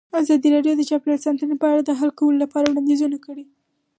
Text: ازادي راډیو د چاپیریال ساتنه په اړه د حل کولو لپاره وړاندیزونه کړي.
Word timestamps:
ازادي 0.19 0.49
راډیو 0.55 0.73
د 0.77 0.81
چاپیریال 0.89 1.19
ساتنه 1.25 1.55
په 1.61 1.65
اړه 1.71 1.81
د 1.85 1.91
حل 1.99 2.11
کولو 2.19 2.37
لپاره 2.43 2.67
وړاندیزونه 2.69 3.17
کړي. 3.25 3.45